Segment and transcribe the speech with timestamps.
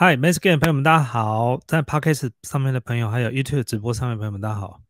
[0.00, 1.60] 嗨 m a s Game 朋友们，大家好！
[1.66, 4.80] 在 Podcast 上面的朋友，还有 YouTube 直播上面的朋友们，大家好。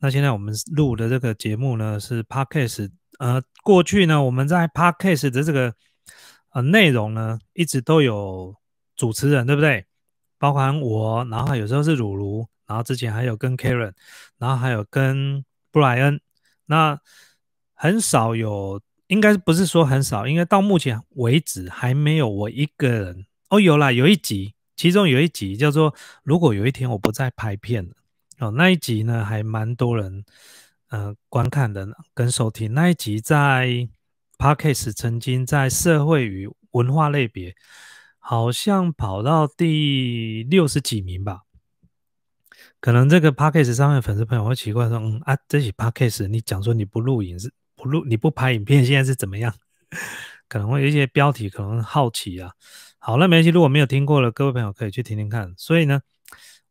[0.00, 2.90] 那现在我们录的这个节目呢，是 Podcast。
[3.20, 5.72] 呃，过去呢，我们在 Podcast 的这个
[6.50, 8.56] 呃内容呢，一直都有
[8.96, 9.86] 主持人，对不对？
[10.36, 13.92] 包含我，然后有时候是鲁鲁，然后之前还有跟 Karen，
[14.36, 16.20] 然后还有跟布莱恩。
[16.64, 16.98] 那
[17.72, 23.26] 很少有，应该不是说很少，应该到目前为止还没有我一个人。
[23.48, 24.54] 哦，有啦，有一集。
[24.76, 27.94] 其中有一集叫做“如果有一天我不再拍片了”，
[28.38, 30.24] 哦，那一集呢还蛮多人
[30.90, 32.74] 呃观看的跟收听。
[32.74, 33.88] 那一集在
[34.38, 37.54] Parkes 曾经在社会与文化类别
[38.18, 41.40] 好像跑到第六十几名吧。
[42.78, 49.54] 可能这个 Parkes 上面粉丝朋友会奇怪说：“嗯啊，这起 Parkes 你讲说你不录影是不录你不拍影片，现在是怎么样？”
[50.48, 52.52] 可能会有一些标题可能好奇啊。
[53.06, 53.50] 好，那没关系。
[53.50, 55.54] 如果没有听过的各位朋友可以去听听看。
[55.56, 56.02] 所以呢，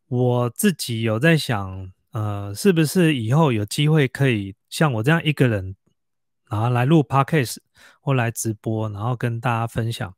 [0.09, 5.77] 我自己有在想，呃，是不是以后有机会可以像我这样一个人，
[6.49, 7.59] 然后来录 podcast
[8.01, 10.13] 或来直播，然后跟大家分享。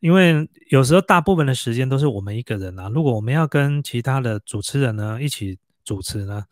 [0.00, 2.88] 因为有时候大部分的时间都是我们一个人啊。
[2.88, 6.46] 如果我们要跟其他的主持人呢一起主持呢，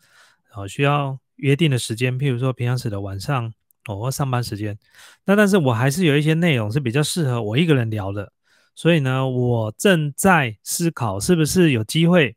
[0.53, 3.51] 哦，需要约定的时间，譬如说平常时的晚上，
[3.87, 4.77] 哦，上班时间。
[5.25, 8.31] 那但是我还是有一些内容是比较适合我一个人聊的。
[8.77, 12.35] 所以呢，我正在思考是不是有机会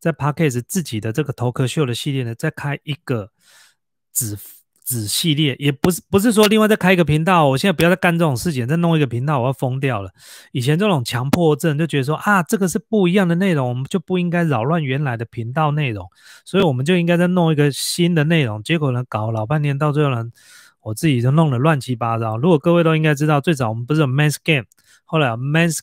[0.00, 3.30] 在 Parkes 自己的这个头壳秀的系列呢，再开一个
[4.10, 4.36] 子
[4.82, 7.46] 子系列，也不是不是说另外再开一个频道。
[7.46, 10.10] 我现在不要再干这种事情，再弄一个频道，我要疯掉了。
[10.50, 16.04] 以前这种强迫症就觉得说啊，这个是不一样的内容，我们就不应该扰乱原来的频道内容，
[16.44, 18.60] 所以我们就应该再弄一个新的内容。
[18.60, 20.24] 结果呢，搞老半天，到最后呢，
[20.80, 22.36] 我自己就弄得乱七八糟。
[22.36, 24.64] 如果各位都应该知道，最早我们不是有 Men's Game。
[25.06, 25.78] 后来 Men's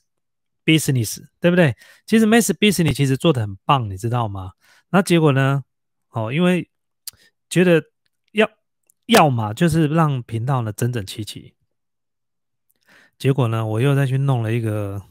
[0.64, 1.76] Business 对不对？
[2.06, 4.52] 其实 Men's Business 其实做的很棒，你知道吗？
[4.90, 5.64] 那结果呢？
[6.10, 6.70] 哦，因为
[7.50, 7.84] 觉得
[8.34, 8.48] 要
[9.08, 11.56] 要么就是让频道呢整整齐齐。
[13.18, 15.02] 结果呢，我又再去弄了一个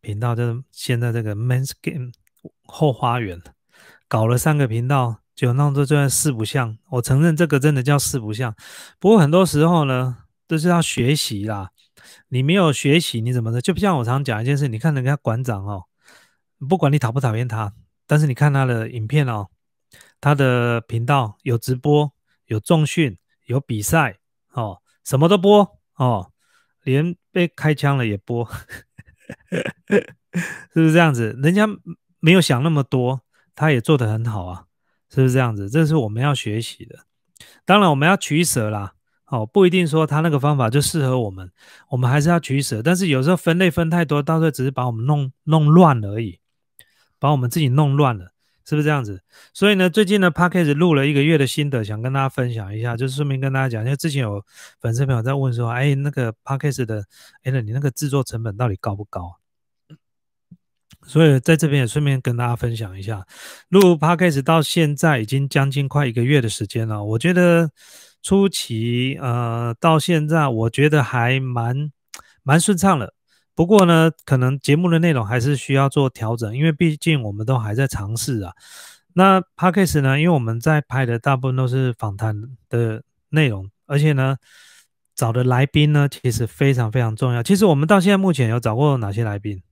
[0.00, 2.12] 频道，就是现在这个 Men's Game
[2.64, 3.42] 后花园，
[4.06, 6.78] 搞了三个频道，就弄得这四不像。
[6.90, 8.54] 我承认这个真的叫四不像。
[8.98, 11.70] 不过很多时候呢，都是要学习啦。
[12.28, 13.60] 你没有学习，你怎么的？
[13.60, 15.84] 就不像我常讲一件事，你看人家馆长哦，
[16.68, 17.72] 不管你讨不讨厌他，
[18.06, 19.48] 但是你看他的影片哦，
[20.20, 22.12] 他的频道有直播、
[22.46, 24.18] 有重训、有比赛
[24.52, 26.30] 哦，什么都播哦，
[26.82, 28.48] 连被开枪了也播，
[29.50, 30.14] 是
[30.72, 31.38] 不是这样子？
[31.42, 31.66] 人家
[32.20, 33.20] 没有想那么多，
[33.54, 34.64] 他也做得很好啊，
[35.10, 35.70] 是不是这样子？
[35.70, 37.06] 这是我们要学习的。
[37.64, 38.94] 当然，我们要取舍啦。
[39.34, 41.50] 哦，不一定说他那个方法就适合我们，
[41.88, 42.80] 我们还是要取舍。
[42.80, 46.38] 但是有时候分类分太多，到时候只是把我们弄弄乱而已，
[47.18, 48.32] 把我们自己弄乱了，
[48.64, 49.22] 是不是这样子？
[49.52, 54.40] 所以呢，最近呢 p a c k a g e 录了一个月的心得，想跟大家分享一下，就是顺便跟大家讲，因为之前有
[54.80, 57.04] 粉丝朋友在问说，哎，那个 p a c k a g e 的，
[57.42, 59.36] 哎，你那个制作成本到底高不高？
[61.06, 63.26] 所以在这边也顺便跟大家分享一下，
[63.68, 67.70] 录 p a c k a g e 到现在已经将近快一个月的时间了，我觉得。
[68.24, 71.92] 初期，呃，到现在我觉得还蛮
[72.42, 73.12] 蛮顺畅的。
[73.54, 78.54] 不过呢，可能节目的内容还是需要做调整，因为毕竟我们都还在尝试啊。
[79.12, 82.34] 那 p a c k a g e 呢，因为我们在拍的大部分都是访谈
[82.70, 84.38] 的内容，而且呢，
[85.14, 87.42] 找的来宾呢，其实非常非常重要。
[87.42, 89.62] 其实我们到现在目前有找过哪些来宾？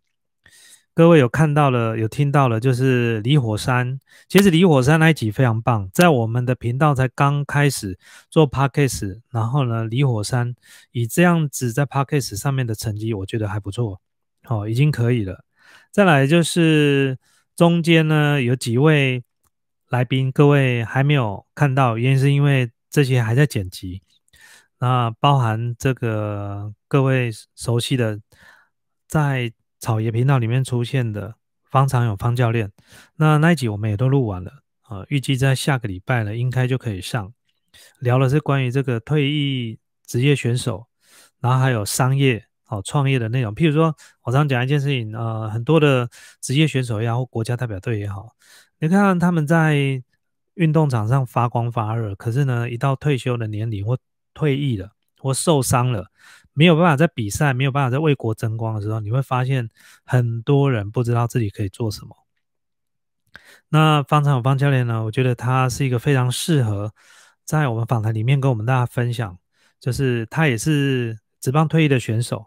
[0.95, 3.99] 各位有看到了，有听到了，就是李火山。
[4.29, 7.99] 其实李火山那一集非常棒，在我们的频道才刚开始
[8.29, 10.55] 做 podcast，然后呢，李火山
[10.91, 14.03] 以这样子在 podcast 上面的成绩，我觉得还不错，
[14.43, 15.43] 好，已经可以了。
[15.91, 17.17] 再来就是
[17.57, 19.25] 中间呢有几位
[19.89, 24.03] 来宾，各位还没有看到，原因是因为这些还在剪辑。
[24.79, 28.21] 那包含这个各位熟悉的
[29.09, 29.51] 在。
[29.83, 31.35] 草爷频道里面出现的
[31.69, 32.71] 方长勇方教练，
[33.17, 34.53] 那那一集我们也都录完了
[34.83, 37.35] 啊，预计在下个礼拜呢，应该就可以上。
[37.99, 40.87] 聊的是关于这个退役职业选手，
[41.41, 43.53] 然后还有商业哦创业的内容。
[43.53, 43.93] 譬如说，
[44.23, 46.09] 我常讲一件事情，呃，很多的
[46.41, 48.29] 职业选手也好，国家代表队也好，
[48.79, 50.01] 你看他们在
[50.55, 53.99] 运动场上发光发热，可是呢，一到退休的年龄或
[54.33, 56.07] 退役了或受伤了。
[56.53, 59.69] 没有办法在比赛，没有办法在为国争光的时候，你会发现
[60.05, 62.17] 很多人不知道自己可以做什么。
[63.69, 65.03] 那方长友方教练呢？
[65.05, 66.93] 我觉得他是一个非常适合
[67.45, 69.39] 在我们访谈里面跟我们大家分享，
[69.81, 72.47] 就是他也是职棒退役的选手，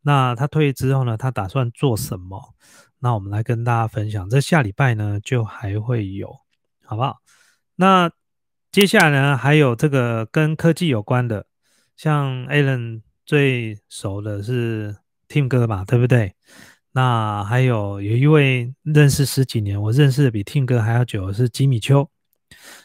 [0.00, 2.54] 那他退役之后呢，他打算做什么？
[2.98, 4.30] 那我们来跟大家分享。
[4.30, 6.34] 这下礼拜呢，就还会有，
[6.86, 7.18] 好不好？
[7.76, 8.10] 那
[8.72, 11.46] 接下来呢，还有这个跟科技有关的，
[11.94, 14.96] 像 Alan 最熟的是
[15.28, 16.34] Tim 哥嘛，对不对？
[16.92, 22.08] 那还有有一位认识十几年，我认识的比 Tim 哥还要久，是吉米丘。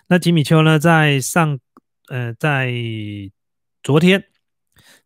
[0.08, 1.60] 那吉米丘呢，在上
[2.08, 2.74] 呃，在
[3.84, 4.24] 昨天，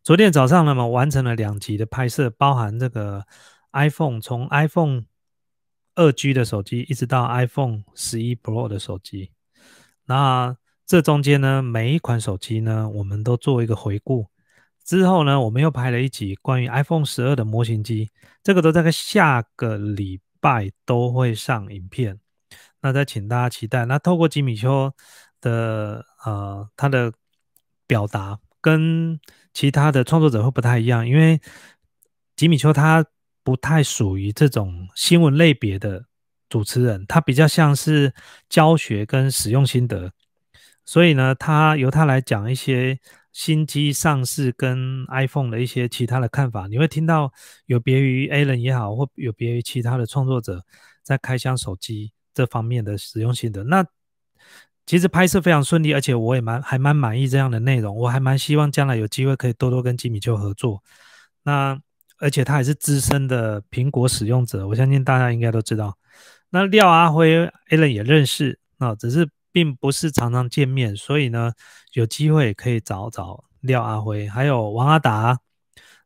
[0.02, 3.26] 昨天早上呢嘛，完成了两集的拍摄，包含这个
[3.72, 5.04] iPhone 从 iPhone
[5.96, 9.32] 二 G 的手机一直到 iPhone 十一 Pro 的手机。
[10.06, 10.56] 那
[10.86, 14.28] 这中间呢，每一款手机呢，我们都做一个回顾。
[14.84, 18.10] 之后呢，我们又拍了一集关于 iPhone 十二的模型机，
[18.42, 22.20] 这个都在下个礼拜都会上影片。
[22.82, 23.86] 那再请大家期待。
[23.86, 24.92] 那透过吉米丘
[25.40, 27.10] 的呃他的
[27.86, 29.18] 表达，跟
[29.54, 31.40] 其他的创作者会不太一样，因为
[32.36, 33.06] 吉米丘他
[33.42, 36.04] 不太属于这种新闻类别的
[36.50, 38.12] 主持人，他比较像是
[38.50, 40.12] 教学跟使用心得，
[40.84, 43.00] 所以呢，他由他来讲一些。
[43.34, 47.32] 新机上市跟 iPhone 的一些其他的看法，你会听到
[47.66, 50.64] 有别于 a l a n 也好，或有别于其他的创作者
[51.02, 53.64] 在开箱手机这方面的使用心得。
[53.64, 53.84] 那
[54.86, 57.96] 其实拍摄非常顺利，而且我也蛮还蛮满意这样的内容。
[57.96, 60.80] 我还蛮希望将来有机会可以多多跟吉米丘合作。
[61.42, 61.76] 那
[62.18, 65.98] 而且他也是资深的苹果使用者，我相信大家应该都知道。
[66.50, 69.28] 那廖阿辉 a l a n 也认识，那只是。
[69.54, 71.52] 并不是常常见面，所以呢，
[71.92, 75.38] 有机会可以找找廖阿辉，还有王阿达。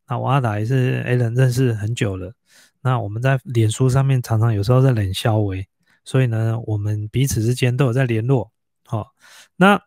[0.07, 2.33] 那王阿达也是 A 人认识很久了。
[2.81, 5.67] 那我们在脸书上面常常有时候在冷消维，
[6.05, 8.51] 所以呢，我们彼此之间都有在联络。
[8.85, 9.15] 好，
[9.55, 9.81] 那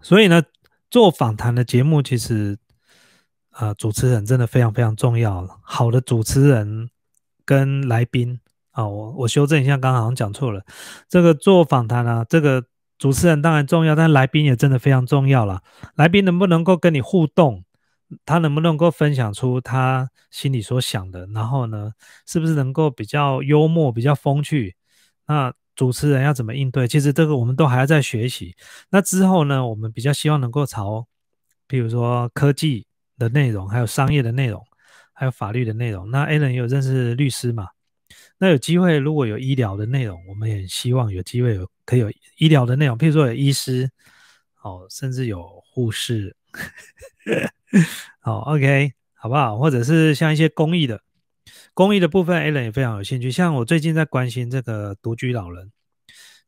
[0.00, 0.44] 所以呢，
[0.88, 2.56] 做访谈的节目其实，
[3.50, 5.60] 呃，主持人真的非常非常重要。
[5.62, 6.88] 好的主持人
[7.44, 8.38] 跟来宾。
[8.72, 10.62] 啊，我我修正一下，刚刚好像讲错了。
[11.08, 12.64] 这个做访谈啊，这个
[12.98, 15.62] 主持人当然重要，但来宾也真的非常重要了。
[15.94, 17.64] 来宾能不能够跟你互动？
[18.26, 21.26] 他能不能够分享出他心里所想的？
[21.28, 21.92] 然后呢，
[22.26, 24.76] 是不是能够比较幽默、比较风趣？
[25.26, 26.86] 那主持人要怎么应对？
[26.86, 28.54] 其实这个我们都还要在学习。
[28.90, 31.06] 那之后呢，我们比较希望能够朝，
[31.66, 32.86] 比如说科技
[33.16, 34.62] 的内容，还有商业的内容，
[35.14, 36.10] 还有法律的内容。
[36.10, 37.68] 那 a l a n 也有认识律师嘛？
[38.38, 43.88] 那有机会，如果有医疗的内容，我们也希望有机会有可以有医疗的内容，譬如说有医师，
[44.62, 46.34] 哦，甚至有护士，
[48.20, 49.56] 好，OK，好不好？
[49.58, 51.00] 或者是像一些公益的，
[51.72, 53.30] 公益的部分 a l a n 也非常有兴趣。
[53.30, 55.70] 像我最近在关心这个独居老人，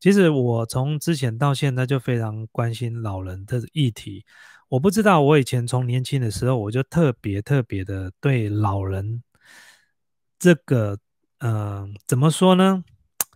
[0.01, 4.25] 其实我从之前到现在就非常关心老人的议题。
[4.69, 9.23] 我不知道我以前从年轻的时候，我就特别特别的对老人
[10.41, 10.99] 这个。
[11.47, 12.83] 嗯，怎么说呢？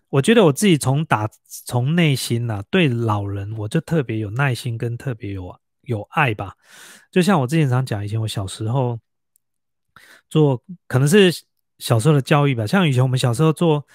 [0.08, 1.28] 我觉得我自己从打
[1.66, 6.55] 从内心呐，对老人我就特别有耐心跟特别有有爱吧。
[7.10, 8.99] 就像我之前常讲，以前我小时候
[10.31, 11.31] 做，可能是
[11.78, 12.66] 小时候的教育吧。
[12.66, 13.87] 像以前我们小时候坐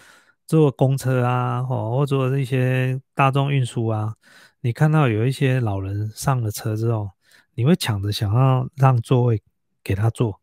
[0.46, 4.14] 坐公车啊，或或坐一些大众运输啊，
[4.62, 7.10] 你看到有一些老人上了车之后，
[7.56, 9.42] 你会抢着想要让座位
[9.84, 10.40] 给他坐。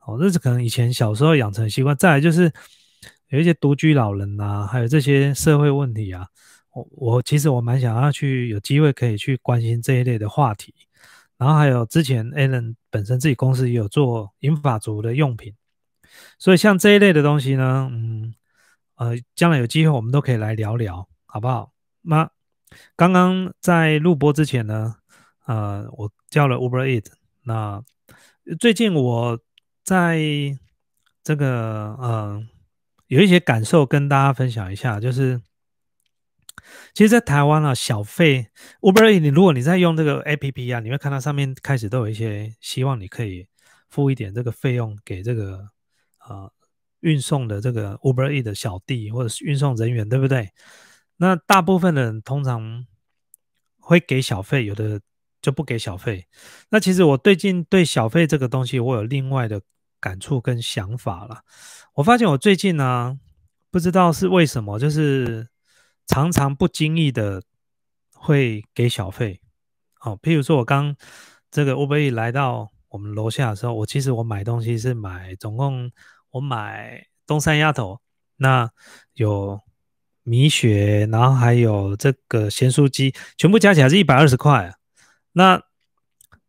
[0.00, 1.96] 哦，这是可能以前小时候养成习惯。
[1.96, 2.52] 再来就是。
[3.34, 6.28] 有一些独居老人呐，还有这些社会问题啊，
[6.72, 10.72] 我我其实我蛮想要去有机会可以去关心这一类的话题。
[11.36, 15.52] 然后还有之前 Alan 本身自己公司也有做银发族的用品，
[16.38, 18.32] 所以像这一类的东西呢，嗯
[18.94, 21.72] 呃，将来有机会我们都可以来聊聊，好不好？
[22.02, 22.30] 那
[22.94, 24.94] 刚刚在录播之前呢，
[25.46, 27.06] 呃，我叫了 Uber Eat，
[27.42, 27.82] 那
[28.60, 29.40] 最近我
[29.82, 30.20] 在
[31.24, 32.48] 这个嗯。
[33.14, 35.40] 有一些感受跟大家分享一下，就是，
[36.92, 38.48] 其实，在台湾啊，小费
[38.80, 43.46] ，Uber，你如果你在用这个 APP 啊，你会看到上面开始都有一些希望你可以
[43.88, 45.68] 付一点这个费用给这个
[46.18, 46.50] 啊
[47.02, 50.50] 运送的这个 Uber E 的小弟或者是运送人员，对不对？
[51.18, 52.84] 那大部分的人通常
[53.78, 55.00] 会给小费，有的
[55.40, 56.26] 就不给小费。
[56.68, 59.62] 那其实我最近对小费这个东西，我有另外的
[60.00, 61.42] 感触跟想法了。
[61.94, 63.18] 我发现我最近呢，
[63.70, 65.48] 不知道是为什么，就是
[66.06, 67.40] 常常不经意的
[68.12, 69.40] 会给小费。
[70.00, 70.96] 哦，譬如说我刚
[71.52, 75.92] 这个 Uber 来到我们楼下的时候，我其实我买东西是买总共
[76.30, 78.00] 我买东山鸭头，
[78.38, 78.68] 那
[79.12, 79.60] 有
[80.24, 84.74] 米雪，然后还有这个咸酥鸡，全部加起来是一百二十块。
[85.30, 85.62] 那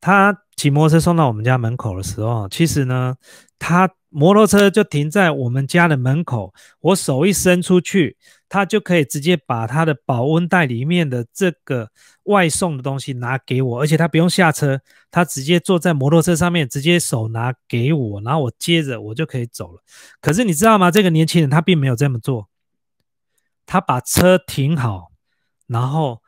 [0.02, 3.16] 他骑摩托车送到我们家门口的时候，其实呢，
[3.60, 8.15] 他摩托车就停在我们家的门口，我手一伸出去，
[8.48, 11.89] 他就可以直接把他的保温袋里面的这个
[12.24, 14.79] 外送的东西拿给我，而且他不用下车，
[15.12, 19.84] 他直接坐在摩托车上面，直接手拿给我，然后我接着我就可以走了。
[20.22, 20.89] 可是你知道吗？
[20.89, 22.48] 这个年轻人他并没有这么做，
[23.65, 25.12] 他把车停好，
[25.67, 26.22] 然后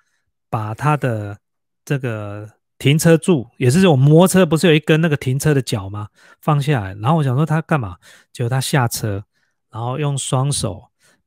[0.49, 1.37] 把他的
[1.85, 2.56] 这个。
[2.79, 6.09] 停车柱也是我摩托车不是有一根那个停车的脚吗？
[6.41, 7.97] 放下来，然后我想说他干嘛？
[8.31, 9.23] 结果他下车，
[9.71, 10.83] 然后用双手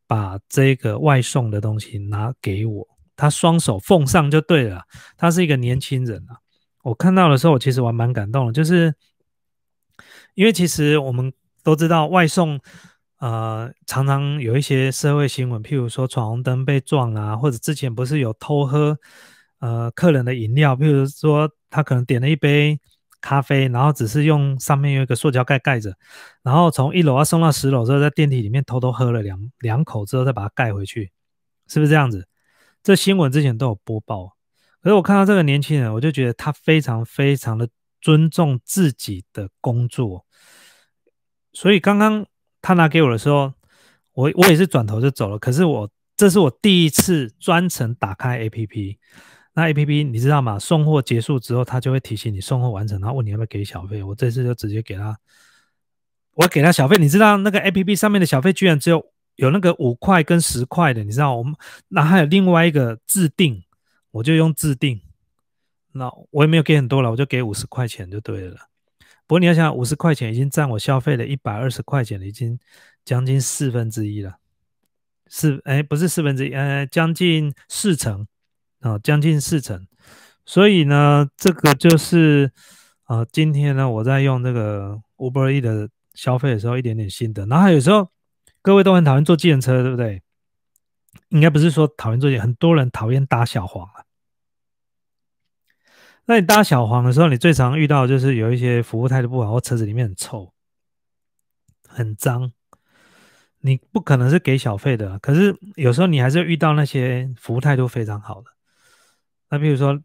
[0.07, 4.83] 把这个外送的东西拿给我，他双手奉上就对了。
[5.17, 6.39] 他是一个年轻人啊，
[6.85, 8.95] 我看到的时候，我其实我还蛮感动的，就是
[10.35, 11.33] 因为其实我们
[11.65, 12.61] 都知道外送，
[13.19, 18.97] 呃，常常有一些社会新闻，譬如说闯红灯被撞啊，或者之前不是有偷喝。
[19.61, 22.81] 呃，客人的饮料，譬如说他可能点了一杯
[23.21, 25.95] 咖啡，然后只是用上面有一个塑胶盖盖着，
[26.43, 31.13] 然后从一楼要送到十楼之后，在电梯里面偷偷喝了两两口之后，再把它盖回去，
[31.69, 32.27] 是不是这样子？
[32.83, 34.35] 这新闻之前都有播报，
[34.81, 37.69] 可是我看到这个年轻人，我就觉得他非常非常的
[38.01, 40.25] 尊重自己的工作，
[41.53, 42.25] 所以刚刚
[42.63, 43.53] 他拿给我的时候，
[44.15, 45.39] 我我也是转头就走了。
[45.39, 48.97] 可是我这是我第一次专程打开 APP。
[49.53, 50.59] 那 A P P 你知道吗？
[50.59, 54.03] 送货结束之后，他就会提醒你送货完成，然后问你要不要给小费。
[54.03, 55.19] 我这次就直接给他，
[56.35, 56.97] 我给他小费。
[56.99, 59.05] 你知道那个 A P P 上面的小费居然只有
[59.37, 61.55] 有那个五块跟十块的，你知道我们
[61.89, 63.63] 那还有另外一个自定，
[64.13, 65.01] 我就用自定。
[65.93, 68.57] 那我也没有给很多了，我就给五十块钱就对了。
[69.27, 72.59] 不过你要想，五十块钱已经占我消费的一百二十块钱了，已经
[73.05, 74.37] 将近四分之一了。
[75.27, 78.27] 四哎，不是四分之一，呃，将近四成。
[78.81, 79.87] 啊，将近四成，
[80.45, 82.51] 所以呢，这个就是
[83.05, 87.45] 啊，今天呢，我在用这个 Uber E 的消费的时候，一点点心得。
[87.47, 88.11] 然后有时候
[88.63, 90.23] 各位都很讨厌坐计程车，对不对？
[91.29, 94.05] 应该不是说讨厌坐计，很多人讨厌搭小黄啊。
[96.27, 100.53] 那你搭小黄的时候，你最常遇到就是有一些服务态度不好，或车子里面很臭、
[101.87, 102.53] 很脏。
[103.61, 108.51] 你不可能是给小费的，可是有时候你还是遇到那些服务态度非常好的。
[109.51, 110.01] 那比如说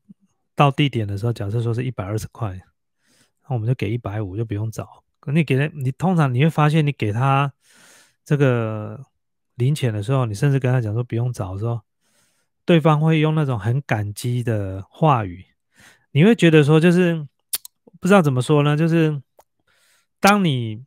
[0.56, 2.60] 到地点的时候，假设说是一百二十块，
[3.48, 5.04] 那我们就给一百五，就不用找。
[5.20, 7.54] 可你给他，你通常你会发现，你给他
[8.24, 9.06] 这个
[9.56, 11.84] 零钱的时候，你甚至跟他讲说不用找，说
[12.66, 15.46] 对方会用那种很感激的话语，
[16.12, 17.28] 你会觉得说就是
[18.02, 18.76] 不知道怎么说呢？
[18.76, 19.22] 就是
[20.20, 20.84] 当你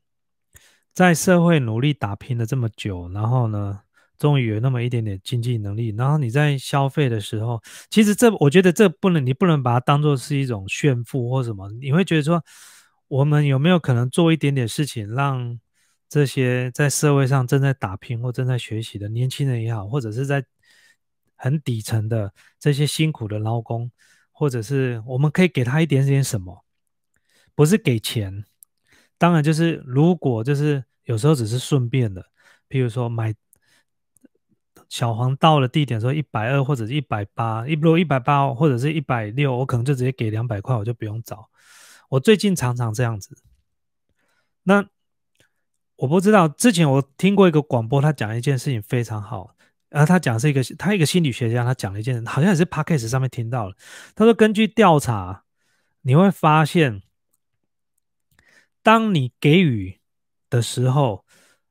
[0.93, 3.83] 在社会努力打拼了这么久，然后呢？
[4.19, 11.71] 终于有那么一点点经济能力，然后你在消费的时候，其实这我觉得这不能，你不能把它当做是一种炫富或什么。
[11.81, 12.45] 你会觉得说，
[13.07, 15.61] 我们有没有可能做一点点事情，让
[16.09, 20.45] 这些在社会上正在打拼或正在学习的年轻人也好，或者是在
[21.37, 23.89] 很底层的这些辛苦的劳工，
[24.33, 26.65] 或者是我们可以给他一点点什么，
[27.55, 28.45] 不是给钱，
[29.17, 32.21] 当然就是如果就是有时候只是顺便的，
[32.69, 33.33] 譬如说买。
[34.89, 41.51] 小黄到了地点说一百二或者是一百八，一如果一百八或者是一百六，我可能就直接给两百块，我就不用找。
[42.09, 43.37] 我最近常常这样子。
[44.63, 44.87] 那
[45.97, 49.55] 我不知道，之前我听过一个广播，他讲一件事情非常好。
[49.91, 53.75] 然后他讲是一个，他一个心理学家，他讲了一件，好像也是 podcast 上面听到了。
[54.15, 55.45] 他说，根据调查，
[56.03, 57.03] 你会发现，
[58.83, 59.99] 当你给予
[60.49, 61.27] 的时候，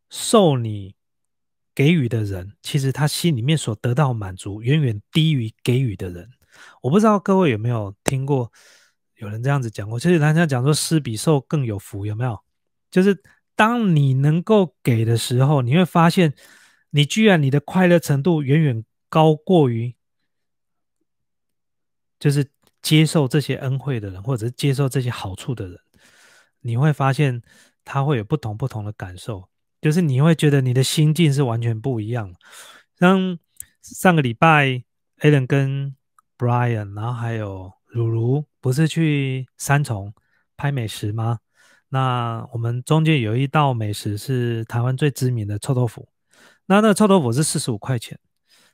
[0.09, 0.96] 受你。
[1.77, 6.27] 给予的人，其实他心里面所得到满足，远远低于给予的人。
[6.81, 8.51] 我不知道各位有没有听过
[9.17, 12.43] 有人这样子讲过，其实人家讲说“施比受更有福”，有没有？
[12.89, 13.21] 就是
[13.55, 16.33] 当你能够给的时候，你会发现，
[16.89, 19.93] 你居然你的快乐程度远远高过于，
[22.19, 22.49] 就是
[22.81, 25.79] 接受这些恩惠的人，或者是接受这些好处的人，
[26.61, 27.39] 你会发现
[27.85, 29.47] 他会有不同不同的感受。
[29.79, 32.33] 就是你会觉得你的心境是完全不一样。
[32.99, 33.37] 像
[33.81, 34.83] 上个礼拜
[35.19, 35.95] ，Alan 跟
[36.37, 40.13] Brian，然后还有如如，不是去三重
[40.57, 41.39] 拍美食吗？
[41.89, 46.09] 那我们中间有一道美食是台湾最知名的臭豆腐。
[46.65, 48.19] 那那个臭豆腐是四十五块钱。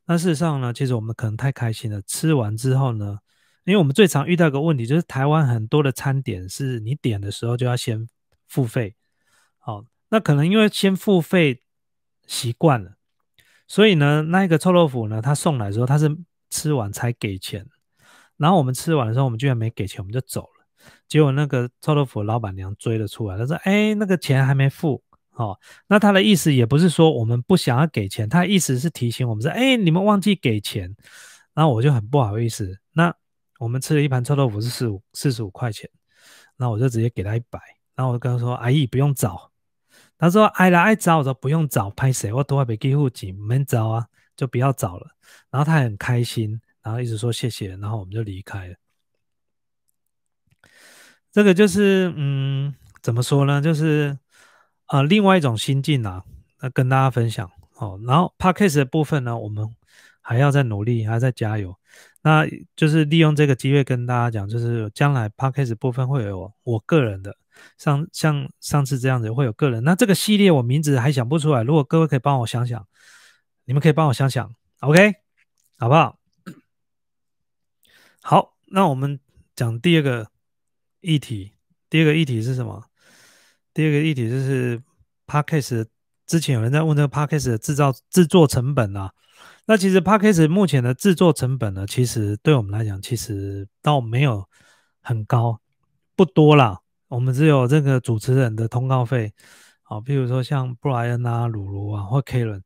[0.05, 2.01] 那事实上呢，其实我们可能太开心了。
[2.03, 3.19] 吃完之后呢，
[3.65, 8.07] 因为我们最常遇到一个问题，就是台湾很多的餐点是你点的时候就要先
[8.47, 8.95] 付费。
[9.59, 9.83] 好。
[10.13, 11.59] 那可能因为先付费
[12.27, 12.97] 习惯了，
[13.67, 16.07] 所以呢，那一个臭豆腐呢，他送来的时候他是
[16.51, 17.65] 吃完才给钱，
[18.37, 20.91] 然后我们吃完的时候，我们居然没给钱，我们就走了。
[21.07, 25.03] 结果那个臭豆腐老板娘追了出来，她说：“哎，那个钱还没付。”
[25.33, 30.95] 哦，那他的意思也不是说我们不想要给钱，他的意思是提醒我们说：“哎，你们忘记给钱。”
[31.55, 32.77] 然后我就很不好意思。
[32.91, 33.11] 那
[33.57, 35.89] 我们吃了一盘臭豆腐是四五四十五块钱，
[36.55, 37.59] 那我就直接给他一百。
[37.95, 39.49] 然后我就跟他说：“阿姨不用找。”
[40.17, 45.07] 他说：“爱来爱找，我说不用找，拍谁我都会被给付钱，没找啊，就不要找了。”
[45.51, 48.75] 然后他很开心，然后一直说谢谢，然后我们就离开了。
[51.31, 53.61] 这个就是嗯，怎么说呢？
[53.61, 54.17] 就是
[54.85, 56.23] 啊，另外一种心境啊，
[56.61, 57.99] 那跟大家分享哦。
[58.07, 59.67] 然后 p a c k a g e 的部分呢，我们
[60.21, 61.75] 还要再努力，还要再加油。
[62.21, 67.35] 那就是利用这个机会跟大家讲，就是将来 p a c k a g e 部分会有我个人的。
[67.77, 71.63] 像像上次这样子会有个人，那这个系列我名字还想不出来。
[71.63, 72.87] 如果各位可以帮我想想，
[73.65, 75.15] 你们可以帮我想想，OK，
[75.77, 76.17] 好不好？
[78.21, 79.19] 好，那我们
[79.55, 80.29] 讲第二个
[81.01, 81.53] 议题。
[81.89, 82.85] 第二个议题是什么？
[83.73, 84.81] 第二个议题就是
[85.27, 85.87] Podcast。
[86.25, 89.13] 之前有人在问这个 Podcast 的制造制作成本啊。
[89.65, 94.47] 那其实 Podcast 目前的制作成本呢，其实对我们来讲，其实倒没有
[95.01, 95.59] 很高，
[96.15, 96.79] 不多啦。
[97.13, 99.31] 我们只有这个主持人的通告费，
[99.83, 102.59] 啊，比如说像布莱恩啊、鲁鲁啊或 K 伦，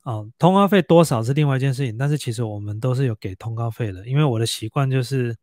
[0.00, 5.36] 啊，通告费多少是另外一件事情，但是其实我们都是有给通告费的，因为我的习惯就是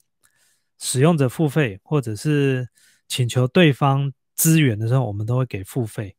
[0.79, 2.67] 使用者付费或者是
[3.07, 6.13] 请求对方资源的时候，我们都会给付费，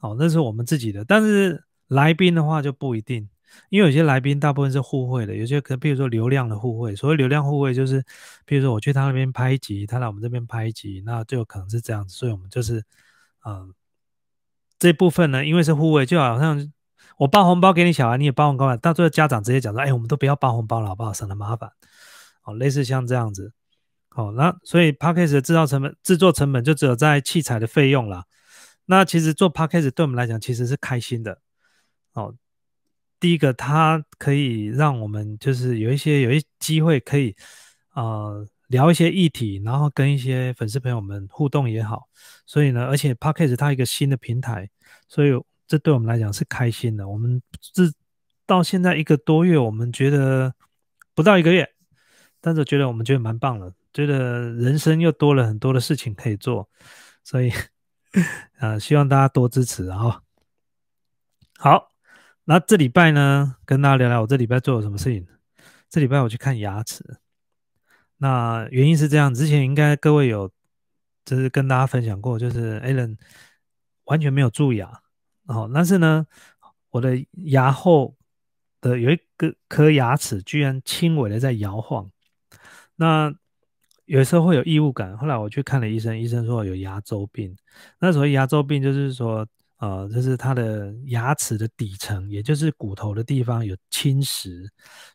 [0.00, 3.28] 哦，那是我们自己的，但是来宾的话就不一定。
[3.68, 6.94] 因为有些来宾大部分是互惠的，有些可能比如说流量的互惠。
[6.94, 8.04] 所谓流量互惠，就是
[8.44, 12.14] 比如说我去他那边拍一集，他来我们这边拍一集，那就有可能是这样子。
[12.16, 12.84] 所以我们就是，
[13.44, 13.72] 嗯，
[14.78, 16.72] 这部分呢，因为是互惠，就好像
[17.18, 21.12] 我包红包给你小孩，你也包红包，到最后家长直接讲说，哎，我们都不要包红包了，好不好？
[21.12, 21.70] 省得麻烦。
[22.42, 23.52] 哦，类似像这样子。
[24.08, 28.24] 好，那所以 p a c k a g e 的制造成本、制作成本就只有在器材的费用了。
[28.86, 31.40] 那其实做 p a c k a g e 对我们来讲其实是开心的。
[32.14, 32.34] 哦。
[33.18, 37.34] 第一个，它可以让我们就是有一些有一机会可以，
[37.94, 42.08] 呃，聊一些议题，然后跟一些粉丝朋友们互动也好。
[42.44, 44.68] 所以呢，而且 p a c k a g e 它一个新的平台，
[45.08, 45.30] 所以
[45.66, 47.08] 这对我们来讲是开心的。
[47.08, 47.84] 我们这
[48.46, 50.54] 到现在一个多月，我们觉得
[51.14, 51.68] 不到一个月，
[52.40, 56.68] 但是觉得我们觉得蛮棒了，觉得人生又多了很多的事情可以做。
[57.24, 57.50] 所以，
[58.60, 60.22] 啊，希望大家多支持啊！
[61.58, 61.95] 好。
[62.48, 65.26] 那这礼拜呢，跟大家聊聊我这礼拜做了什么事情。
[65.90, 67.18] 这礼拜我去看牙齿，
[68.18, 70.48] 那原因是这样，之前应该各位有
[71.24, 73.16] 就是跟大家分享过，就是 Alan
[74.04, 75.00] 完全没有蛀牙，
[75.46, 76.24] 哦，但是呢，
[76.90, 78.14] 我的牙后
[78.80, 82.08] 的有一个颗牙齿居然轻微的在摇晃，
[82.94, 83.34] 那
[84.04, 85.18] 有时候会有异物感。
[85.18, 87.56] 后来我去看了医生，医生说有牙周病。
[87.98, 89.44] 那所谓牙周病就是说。
[89.78, 94.66] 呃，就是它的牙齿的底层，也就是骨头的地方有侵蚀，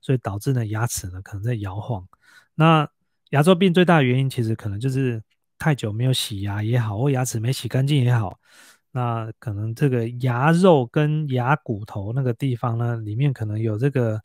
[0.02, 2.08] 所以导致呢牙齿呢可能在摇晃。
[2.54, 2.88] 那
[3.32, 5.22] 牙周病最大的原因其实可能就是
[5.58, 8.40] 太久没有洗牙也好，或牙齿没洗干净也好，
[8.92, 14.22] 那可能这个牙肉跟牙骨头那个地方呢，里面可能有这个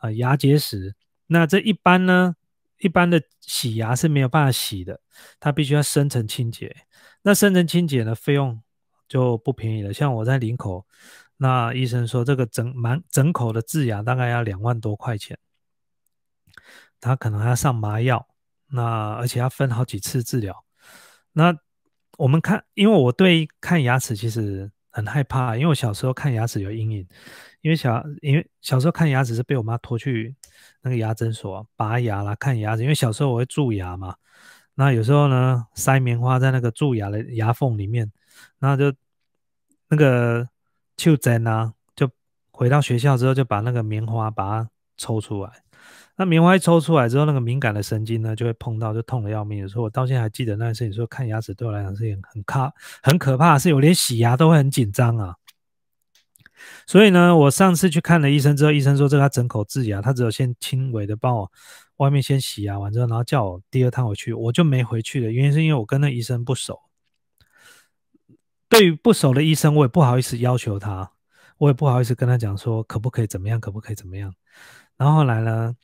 [0.00, 0.94] 呃牙结石。
[1.28, 2.34] 那这一般呢，
[2.78, 5.00] 一般的洗牙是没有办法洗的，
[5.38, 6.74] 它必须要深层清洁。
[7.22, 8.60] 那深层清洁呢，费用。
[9.08, 10.84] 就不便宜了，像我在林口，
[11.36, 15.38] 那医生说这个整满整口的治牙大概要两万多块钱，
[17.00, 18.26] 他可能还要上麻药，
[18.68, 20.64] 那而且要分好几次治疗。
[21.32, 21.56] 那
[22.18, 27.06] 我们看，因为我对看牙齿其实很害怕，因为我小时候看牙齿有阴影，
[27.60, 30.34] 因为小因为小时候看牙齿是被我妈拖去
[30.82, 34.16] 那个牙诊所拔牙啦，看牙齿，因为小时候我会蛀牙嘛，
[34.74, 38.10] 那有时候呢塞棉花在那个蛀牙的牙缝里面。
[38.58, 38.96] 然后就
[39.88, 40.48] 那个
[40.96, 42.10] 就针啊，就
[42.50, 45.50] 回到学校之后就把那个棉花把它抽出来。
[46.18, 49.68] 那棉花一抽出来之后，那个敏感的神经呢就会碰到，就痛的要命。
[49.68, 52.72] 所以我到现在还记得那件事情，说看牙齿对我来讲是件很卡
[53.02, 55.36] 很可怕的事，我连洗牙都会很紧张啊。
[56.86, 61.52] 所以呢，我上次去看了医生之后，医生说这个整口治牙，他只有先轻微的帮我
[61.98, 65.30] 外面先洗牙完之后，然后叫我第二趟回去，我就没回去了。
[65.30, 66.80] 原因是因为我跟那医生不熟。
[68.68, 71.10] 对于不熟的医生，我也不好意思要求他，
[71.58, 74.32] 我也不好意思跟他讲说可不可以怎么样，可不可以怎么样。
[74.96, 75.74] 然后后来呢，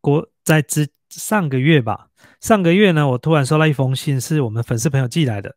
[0.00, 2.08] 国在之上个月吧，
[2.40, 5.54] 上个月呢，我突然收到一封信，是我们粉丝朋友寄来的。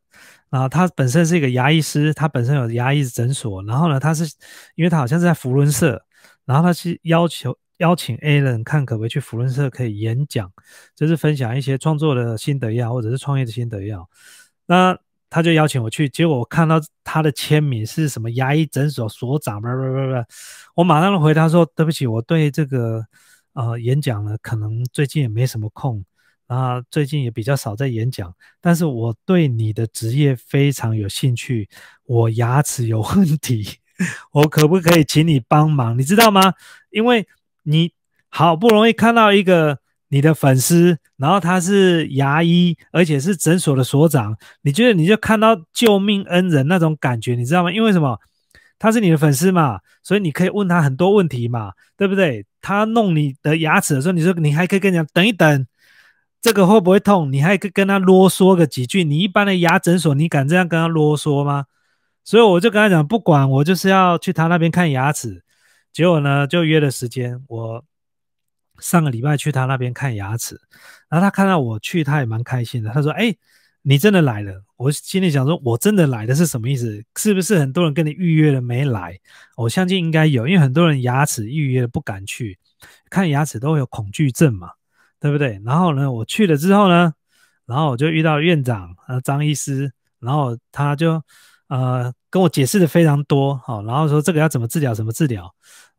[0.50, 3.64] 然后他本身是一个牙医师，他本身有牙医诊所。
[3.64, 4.24] 然后呢，他是
[4.76, 6.04] 因为他好像是在福伦社，
[6.46, 10.52] 然后他是要求邀请 A 人看可不可以去福伦社可以演讲，
[10.96, 14.08] 就是分享一些创作的心得也好，或者是创业的心得也好。
[14.66, 14.98] 那
[15.34, 20.26] 他就邀请我去，结果我看到他的签名是什么牙医诊所所长，不不不不，
[20.76, 23.04] 我马上回答说对不起，我对这个
[23.54, 26.06] 呃演讲呢，可能最近也没什么空。
[26.46, 31.68] 啊，最近也比较少在演讲，但是我对你的职业非常有兴趣。
[32.06, 33.66] 我牙齿有问题，
[34.34, 35.98] 我可不可以请你帮忙？
[35.98, 36.54] 你知道吗？
[36.92, 37.28] 因为
[37.64, 37.94] 你
[38.30, 39.80] 好不容易看到一个
[40.14, 47.72] 你的粉丝，然后他是牙医，而且是诊所的所长，你觉得你就看到救命恩人那种感觉，你知道吗？
[47.72, 48.20] 因为什么？
[48.78, 52.46] 他是你的粉丝嘛，所以你可以问他很多问题嘛，对不对？
[52.62, 55.66] 他弄你的牙齿的时候，你说你还可以跟讲等一等。
[56.44, 57.32] 这个会不会痛？
[57.32, 59.04] 你还跟跟他啰嗦个几句？
[59.04, 61.66] 你一般的牙诊所，你敢这样跟他啰嗦吗？
[62.24, 65.42] 所以我就跟他讲，不管我就是要去他那边看牙齿。
[65.92, 67.42] 结果呢，就约了时间。
[67.48, 67.84] 我
[68.84, 70.60] 上个礼拜去他那边看牙齿，
[71.08, 72.90] 然后他看到我去，他也蛮开心的。
[72.92, 73.34] 他说：“哎，
[73.82, 77.04] 你真的来了。”我心里想说：“我真的来的是什么意思？
[77.16, 79.18] 是不是很多人跟你预约了没来？”
[79.56, 82.60] 我相信应该有，因为很多人牙齿预约了不敢去
[83.10, 84.70] 看牙齿，都会有恐惧症嘛。
[85.20, 85.62] 对不对？
[85.64, 87.14] 然后呢，我去了之后呢，
[87.66, 91.24] 然后我就遇到院长呃张医师，然后他就
[91.70, 95.50] 呃跟我解释的非常多，好，然后说这个要怎么治疗，怎么治疗。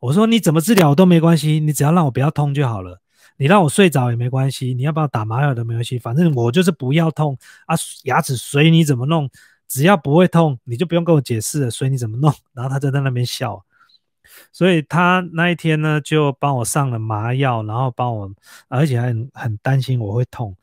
[0.04, 3.00] 我说你怎么治疗都没关系，你只要让我不要痛就好了。
[3.38, 7.74] 你让我睡着也没关系，你要不要打麻药都没关系，反正我就是不要痛啊。
[8.02, 9.30] 牙齿随你怎么弄，
[9.66, 12.30] 只要不会痛，你就不用跟我解释了，随你怎么弄。
[12.52, 13.64] 然后他就在那边笑。
[14.52, 18.30] 所以他那一天呢，就帮我上了麻药，然后帮我，
[18.68, 20.54] 而且还很很担心我会痛。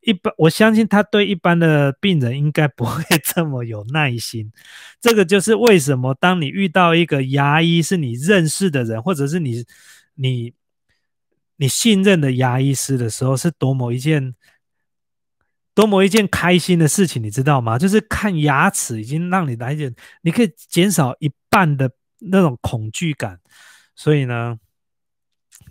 [0.00, 4.52] 一般我相信他对一般的病人应该不会 这么有耐心。
[5.00, 9.64] 这个就是为什么当你遇到一个牙医是你认识的人，或者是你
[10.14, 10.52] 你
[11.56, 14.34] 你信任的牙医师的时候，是多么一件
[15.74, 17.78] 多么一件开心的事情，你知道吗？
[17.78, 21.90] 就是看牙齿已经让你来点，你可以减少一半的。
[22.22, 23.40] 那种恐惧感，
[23.96, 24.58] 所以呢，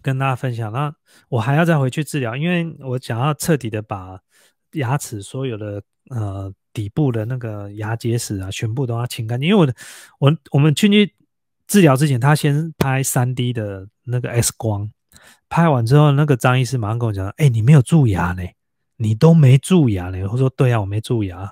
[0.02, 0.72] 跟大家分享。
[0.72, 0.94] 那
[1.30, 4.20] 我还要再回去治疗，因为我想要彻底的把
[4.74, 9.50] 牙齿所有的呃底部的那个牙结石啊，全部都要清干净。
[9.50, 9.74] 因为我
[10.20, 11.16] 我我们进去
[11.68, 14.92] 治疗之前，他先拍三 D 的那个 X 光，
[15.50, 18.44] 拍完之后，那个张医师马上跟我讲：“哎，你没有蛀牙呢，
[18.98, 21.52] 你都没蛀牙呢。”我说：“对啊，我没蛀牙。”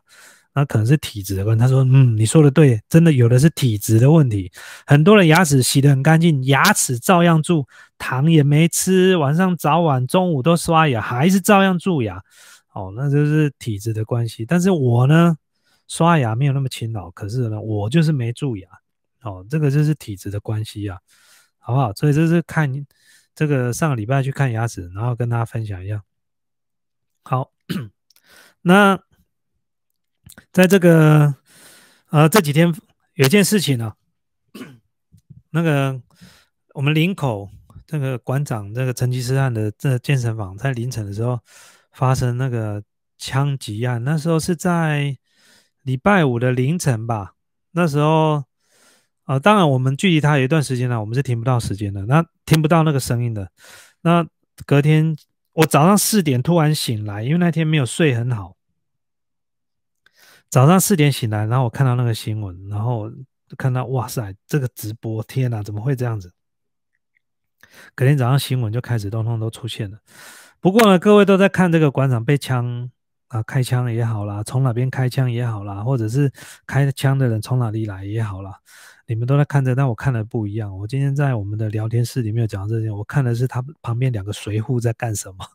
[0.58, 1.56] 那可能是体质的问。
[1.56, 4.52] 他说：“嗯，你说的对，真的有的是体质的问题。
[4.88, 7.68] 很多人牙齿洗得很干净，牙齿照样蛀，
[8.00, 12.20] 糖也没吃，晚上早晚中午都刷牙，还是照样蛀牙。
[12.74, 14.48] 哦，那就是体质的关系。
[14.48, 15.38] 但是我呢，
[15.88, 18.68] 刷牙没有那么勤劳，可是呢，我就是没蛀牙。
[19.22, 20.98] 哦，这个就是体质的关系啊，
[21.60, 21.94] 好不好？
[21.94, 22.68] 所以这是看
[23.36, 26.02] 这个上个礼拜去看牙齿，然后跟大家分享一下。
[27.24, 27.52] 好，
[28.64, 29.00] 那。”
[30.52, 31.36] 在这个
[32.10, 32.74] 呃这几天
[33.16, 33.94] 有一件事情呢，
[35.52, 36.02] 那个
[36.74, 37.50] 我们林口
[37.86, 41.40] 这个馆长这个成吉思汗的这健身房在凌晨的时候
[41.92, 42.84] 发生那个
[43.18, 45.18] 枪击案，那时候是在
[45.84, 47.34] 礼拜五的凌晨吧。
[47.72, 48.44] 那时候
[49.24, 53.52] 啊，当然我们距离他有一段时间了，我们是听不到时间的，那听不到那个声音的。
[54.02, 54.28] 那
[54.66, 55.16] 隔天
[55.54, 58.57] 我早上四点突然醒来，因为那天没有睡很好。
[60.50, 63.12] 早上四点醒来，然后我看到那个新闻，然后
[63.58, 66.32] 看到哇塞，这个直播，天哪，怎么会这样子？
[67.94, 70.00] 隔天早上新闻就开始通通都出现了。
[70.60, 72.90] 不过呢，各位都在看这个馆长被枪
[73.28, 76.32] 啊开枪也好啦，从哪边开枪也好啦，或者是
[76.66, 78.58] 开枪的人从哪里来也好啦，
[79.06, 80.76] 你们都在看着，但我看的不一样。
[80.78, 85.46] 我今天在我们的聊天室里面有讲这些，我看的是他旁边两个随护在干什么。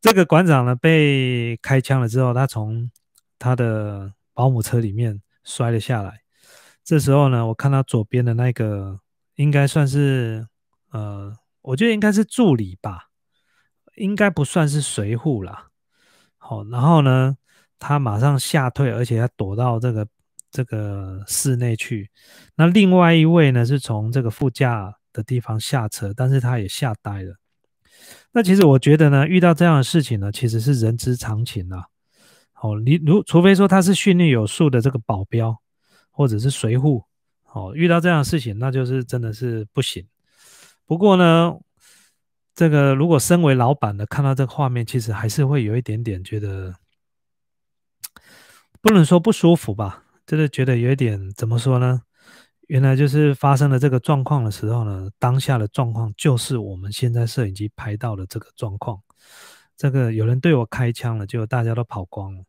[0.00, 2.90] 这个馆长呢被开枪了之后，他从
[3.38, 6.20] 他的保姆车里面摔了下来。
[6.84, 9.00] 这时候呢，我看到左边的那个
[9.34, 10.46] 应该算是
[10.90, 13.08] 呃，我觉得应该是助理吧，
[13.96, 15.66] 应该不算是随护啦。
[16.36, 17.36] 好，然后呢，
[17.78, 20.06] 他马上吓退，而且他躲到这个
[20.50, 22.10] 这个室内去。
[22.54, 27.34] 那另外一位呢，是从这个副驾的地方下车，但是他也吓呆了。
[28.32, 31.86] 那其实我觉得呢，遇到这样的事情呢，其实是人之常情啊。
[32.60, 35.56] 哦，你如除非说他是训练有素的这个保镖，
[36.10, 37.04] 或者是随护，
[37.52, 40.06] 哦，遇到这样的事情，那就是真的是不行。
[40.84, 41.54] 不过呢，
[42.54, 46.74] 这个如果身为老板的看到这个画面，其实还是会有一点点觉得，
[48.80, 52.02] 不能说不舒服吧，就是觉得有一点怎么说呢？
[52.68, 59.00] 原来就是发生了这个状况的时候呢，当下的状况就是我们现在摄影机拍到的这个状况。
[59.74, 62.44] 这个有人对我开枪了，就大家都跑光了。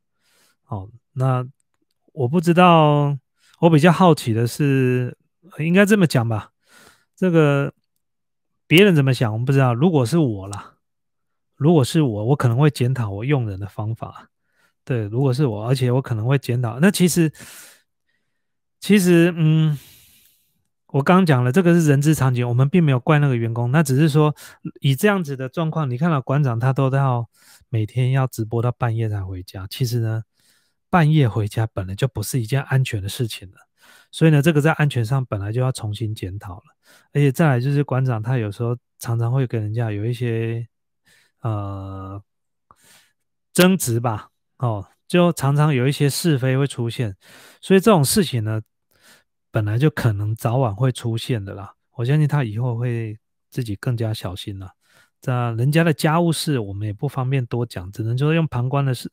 [0.67, 1.45] 哦，那
[2.11, 3.17] 我不知道，
[3.59, 5.17] 我比较好奇的是，
[5.59, 6.51] 应该这么讲吧？
[7.15, 7.73] 这个
[8.67, 9.73] 别人怎么想，我们不知道。
[9.73, 10.73] 如果是我啦，
[11.55, 14.29] 如果是我，我可能会检讨我用人的方法。
[14.83, 16.77] 对，如果是我，而且我可能会检讨。
[16.81, 17.31] 那其实，
[18.81, 19.79] 其实，嗯。
[20.91, 24.35] 我刚刚讲了，这个是人之常情，我们并没有怪那个员工，那只是说
[24.81, 27.29] 以这样子的状况，你看到馆长他都要
[27.69, 30.23] 每天要直播到半夜才回家，其实呢，
[30.89, 33.57] 半夜回家本来就不是一件安全的事情了，
[34.11, 36.63] 所以呢，这个在安全上本来就要重新检讨了，
[37.13, 40.67] 而且再来就是馆长他有时候常常会跟人家有一些
[41.41, 42.19] 呃
[43.53, 47.15] 争执吧，哦，就常常有一些是非会出现，
[47.61, 48.59] 所以这种事情呢。
[49.51, 53.17] 本来就可能早晚会出现的啦，我相信他以后会
[53.49, 54.71] 自己更加小心了。
[55.21, 59.11] 这人家的家务事，我们也不方便多讲，只能说用旁观的事、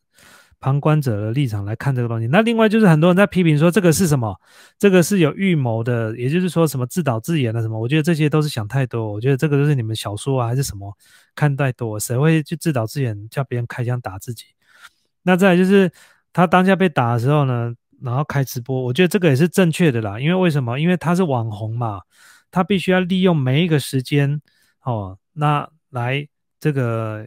[0.61, 2.29] 旁观者的立场来看这个东西。
[2.29, 4.39] 那另外就是很多人在批评说这个是什么？
[4.79, 7.81] 这个是有预谋的，也就是说什么自导自演的什么？
[7.81, 9.11] 我觉得这些都是想太多。
[9.11, 10.97] 我觉得这个都是你们小说啊还是什么
[11.35, 14.45] 看太多，谁会去自导自演叫别人开枪打自己？
[15.23, 15.91] 那再就是
[16.33, 17.75] 他当下被打的时候呢？
[18.03, 20.21] 然后开直播，我觉得这个也是正确的啦。
[20.21, 20.79] 因为为什么？
[20.79, 22.03] 因为他是网红嘛，
[22.51, 24.41] 他必须要利用每一个时间
[24.83, 26.29] 哦，那来
[26.61, 27.27] 这个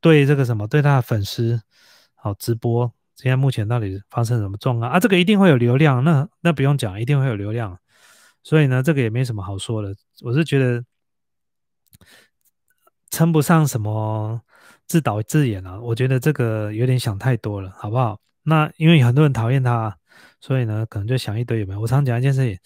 [0.00, 1.62] 对这个什么，对他的粉丝
[2.14, 2.92] 好直播。
[3.14, 4.98] 现在目前到底发生什么状况啊？
[4.98, 7.78] 这个一定会有流量，那那不用讲，一定会有流量。
[8.42, 9.94] 所以呢，这个也没什么好说的。
[10.22, 10.84] 我是觉得
[13.10, 14.40] 称不上什么
[14.86, 18.18] 自导自演啊，我觉得这个有点想太多了，好不好？
[18.42, 19.96] 那因为很多人讨厌他。
[20.40, 21.80] 所以呢，可能就想一堆有没有？
[21.80, 22.58] 我常讲一件事情，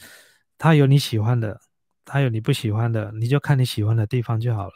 [0.56, 1.60] 他有你喜欢的，
[2.04, 4.72] 他有你不喜欢的，你就看你喜欢的地方就好了。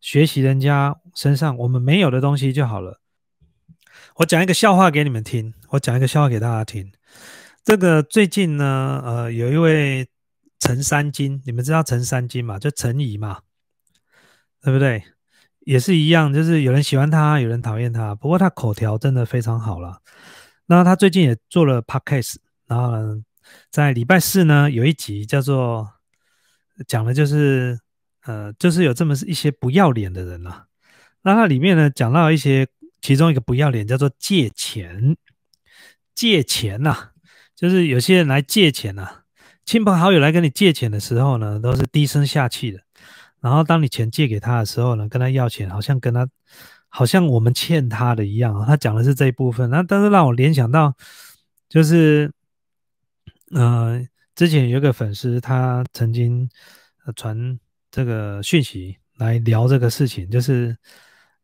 [0.00, 3.00] 学习人家身上我们没有的东西就好了。
[4.16, 6.92] 我讲一个笑话给你们听，我讲一个笑话给大家听。
[7.62, 10.08] 这个最近呢，呃，有一位
[10.58, 12.58] 陈三金，你们知道陈三金嘛？
[12.58, 13.40] 就陈怡嘛，
[14.62, 15.04] 对不对？
[15.60, 18.16] 也是一样，就是有人喜欢他，有人讨厌他。
[18.16, 20.00] 不过他口条真的非常好了。
[20.72, 23.22] 那他最近也做了 podcast，然后呢，
[23.70, 25.86] 在礼拜四呢有一集叫做
[26.86, 27.78] 讲的就是
[28.24, 30.64] 呃，就是有这么一些不要脸的人呐。
[31.20, 32.66] 那它里面呢讲到一些，
[33.02, 35.14] 其中一个不要脸叫做借钱，
[36.14, 37.10] 借钱呐，
[37.54, 39.24] 就是有些人来借钱呐，
[39.66, 42.80] 亲朋好友来跟你借钱的时候呢，都是低声下气的，
[43.42, 46.26] 然后当你钱借给他的时候呢，跟他要钱，好像跟他。
[46.94, 50.94] 好像我们欠他的一样啊，他讲的是这一部分，那但是让我联想到，
[51.66, 52.30] 就是，
[53.50, 56.46] 呃，之前有一个粉丝，他曾经
[57.16, 57.58] 传
[57.90, 60.76] 这个讯息来聊这个事情，就是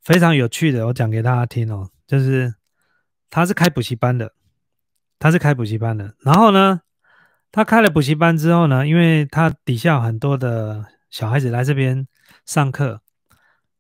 [0.02, 2.54] 非常有趣的，我讲给大家听哦，就是
[3.30, 4.34] 他是开补习班的，
[5.18, 6.82] 他是开补习班的，然后呢，
[7.50, 12.06] 他开了补习班之后呢，因为他底下很多的小孩子来这边
[12.44, 13.00] 上课，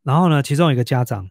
[0.02, 1.28] 然后呢，其中一个家长。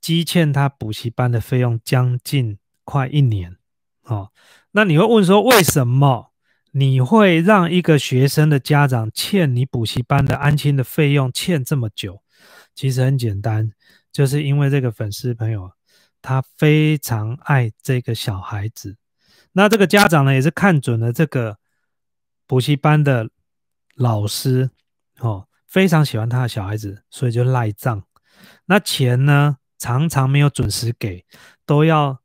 [0.00, 3.56] 积欠他补习班的费用将近快一年，
[4.04, 4.32] 哦，
[4.72, 6.32] 那你会问说，为什么
[6.72, 12.22] 你会让一个学生的家长欠你补习班的安亲的费用欠这么久？
[12.74, 13.72] 其实很简单，
[14.10, 15.70] 就是因为这个粉丝朋友
[16.22, 18.96] 他非常爱这个小孩子，
[19.52, 21.58] 那这个家长呢也是看准了这个
[22.46, 23.28] 补习班的
[23.94, 24.70] 老师，
[25.18, 28.02] 哦，非常喜欢他的小孩子，所以就赖账，
[28.64, 29.58] 那钱呢？
[29.80, 31.24] 常常没有准时给，
[31.66, 32.20] 都要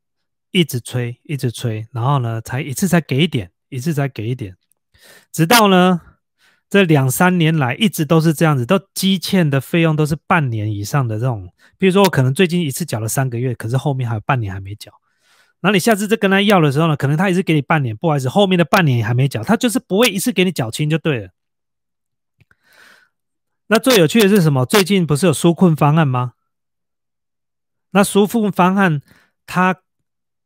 [0.51, 4.55] 一直催，一直催，然后呢，才一次才给一点，一次才给一点，
[5.31, 6.01] 直到呢
[6.69, 11.49] 这两三年来一直都是这样子，都积欠的费用都是半年以上的这种。
[11.77, 14.91] 比如说我可能最近一次缴了三个月，可是后面还有半年还没缴，
[15.61, 21.29] 那你下次再跟他要的时候呢，可能他也是给你半年，不好意思，后面的半年还没缴，他就是不会一次给你缴清就对了。
[23.67, 24.65] 那最有趣的是什么？
[24.65, 26.34] 最近不是有纾困方案吗？
[27.95, 29.01] 那纾困方案，
[29.45, 29.73] 他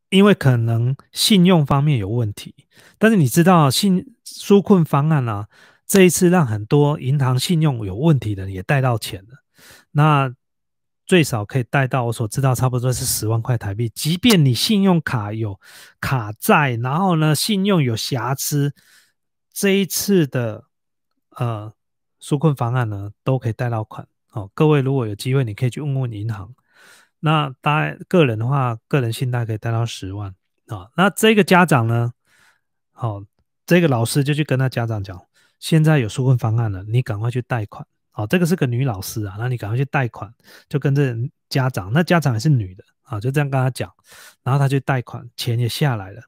[0.09, 2.53] 因为可能信用方面有问题，
[2.99, 5.47] 但是你知道信纾困方案啊，
[5.87, 9.43] 这一次让很多银行信用有问题的也贷到钱了。
[9.89, 10.31] 那
[11.07, 13.89] 最少可以贷到我所知道差不多是十万块台币。
[13.95, 15.59] 即便你信用卡有
[15.99, 18.75] 卡债，然后呢信用有瑕疵，
[19.51, 20.65] 这一次的
[21.31, 21.73] 呃
[22.21, 24.07] 纾困方案呢都可以贷到款。
[24.33, 26.53] 哦，各位如果有机会，你可以去问问银行。
[27.19, 30.33] 那大个人的话，个人信贷可以贷到十万
[30.67, 30.89] 啊。
[30.95, 32.13] 那这个家长呢，
[32.91, 33.21] 好，
[33.65, 35.21] 这个老师就去跟他家长讲，
[35.59, 37.85] 现在有纾困方案了，你赶快去贷款。
[38.11, 40.33] 好，这个是个女老师啊，那你赶快去贷款，
[40.67, 41.15] 就跟这
[41.49, 43.93] 家长，那家长也是女的啊，就这样跟他讲，
[44.43, 46.21] 然后他去贷款，钱也下来了。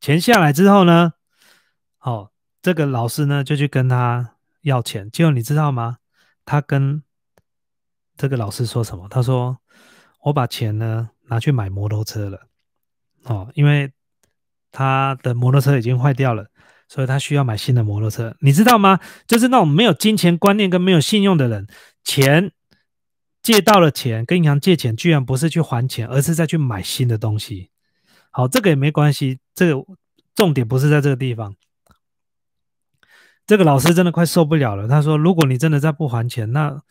[0.00, 1.12] 钱下来之后呢，
[1.98, 2.30] 好，
[2.62, 5.98] 这个老师呢就去跟他要钱，结果你知道吗？
[6.44, 7.02] 他跟
[8.16, 9.08] 这个老师说什么？
[9.10, 9.58] 他说
[10.26, 12.48] ：“我把钱呢拿去买摩托车了。”
[13.24, 13.92] 哦，因为
[14.70, 16.46] 他的摩托车已经坏掉了，
[16.88, 18.36] 所以他需要买新的摩托车。
[18.40, 19.00] 你知道吗？
[19.26, 21.66] 就是那种没有金钱观念跟没有信用的人，
[22.04, 22.52] 钱
[23.42, 27.70] 借到了钱，跟银行借钱，居然不是去还钱，而是再去买新的东西。
[28.30, 29.84] 好，这个也没关系，这个
[30.34, 31.56] 重点不是在这个地方。
[33.46, 34.88] 这个老师真的快受不了了。
[34.88, 36.82] 他说：“如果你真的再不还钱，那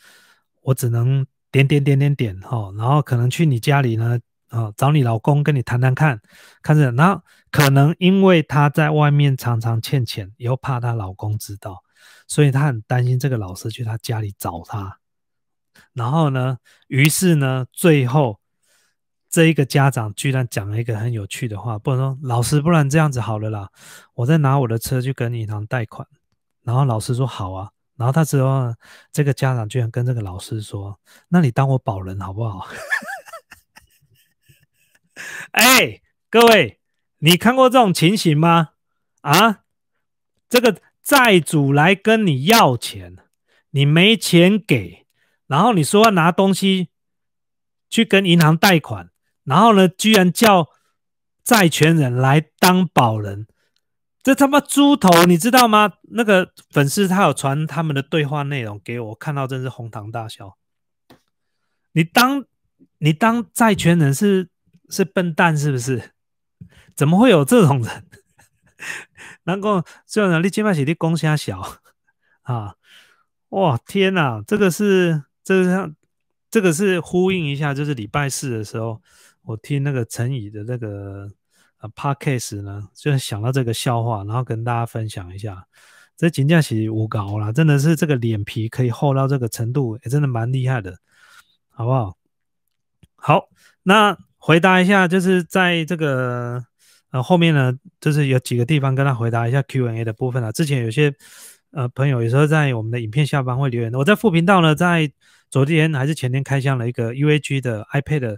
[0.62, 6.20] 我只能点点点点点哈，然后可能去你家里呢，啊，找你老公跟你谈谈看，
[6.62, 6.91] 看着。
[6.91, 11.82] 然后可能因为他在外面常常欠钱，又怕她老公知道，
[12.28, 15.00] 所以她很担心这个老师去她家里找她。
[15.94, 16.58] 然后呢，
[16.89, 18.41] 于是呢，最后
[19.30, 23.70] 这一个家长居然讲了一个很有趣的话，不能说老师，不然这样子好了啦，
[24.15, 26.06] 我再拿我的车去跟银行贷款。”
[26.63, 28.75] 然后老师说好啊，然后他之后
[29.12, 32.67] 这个家长居然跟这个老师说：“那你当我保人好不好？”
[35.51, 36.79] 哎，各位，
[37.19, 38.71] 你看过这种情形吗？
[39.21, 39.62] 啊，
[40.49, 43.15] 这个债主来跟你要钱，
[43.69, 45.05] 你没钱给，
[45.47, 46.89] 然后你说要拿东西
[47.89, 49.10] 去跟银行贷款，
[49.45, 50.69] 然后呢，居然叫
[51.43, 53.47] 债权人来当保人。
[54.26, 55.94] 这他妈猪头，你知道吗？
[56.10, 60.58] 那个粉丝他有传他们的对话内容给我，看到真是哄堂大笑。
[61.92, 62.44] 你当
[62.98, 64.50] 你当债权人是
[64.90, 66.10] 是笨蛋是不是？
[66.96, 68.06] 怎么会有这种人？
[69.46, 71.62] 然后这种人你今麦写的公虾小
[72.42, 72.78] 啊！
[73.50, 75.96] 哇天哪，这个是这个像
[76.50, 79.00] 这个是呼应一下，就是礼拜四的时候
[79.44, 81.30] 我听那个陈宇的那个。
[81.89, 85.65] Podcast 呢，就想到这个笑话，然后跟大家分享一下。
[86.17, 90.98] 这金价其实无高啦，真的是这个脸皮可以厚到这个程度，也真的蛮厉害的，
[91.69, 92.17] 好不好？
[93.15, 93.50] 好，
[93.84, 96.63] 那回答一下，就是在这个
[97.12, 100.54] 呃后面呢，就是有几个地方跟他回答一下 Q&A 的部分啊。
[100.54, 101.13] 之前有些
[101.71, 105.12] 呃朋友有时候在我们的影片下方会留言，我在副频道呢，在
[105.50, 108.38] 昨天还是前天开箱了一个 UAG 的 iPad。